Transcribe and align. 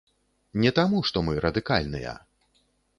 Не 0.63 0.71
таму 0.79 1.03
што 1.11 1.25
мы 1.29 1.33
радыкальныя. 1.47 2.19